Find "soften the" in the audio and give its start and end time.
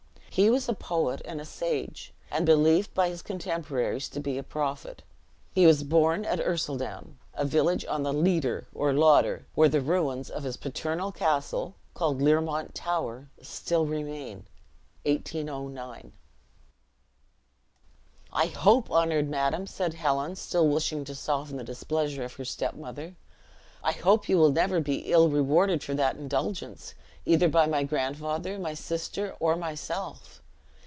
21.13-21.63